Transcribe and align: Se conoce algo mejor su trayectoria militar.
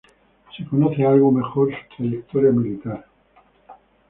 Se 0.57 0.65
conoce 0.65 1.05
algo 1.05 1.31
mejor 1.31 1.69
su 1.69 1.95
trayectoria 1.97 2.49
militar. 2.51 3.05